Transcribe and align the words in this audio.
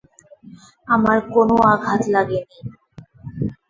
আমার 0.87 1.17
কোনও 1.33 1.55
আঘাত 1.73 2.01
লাগেনি! 2.13 2.57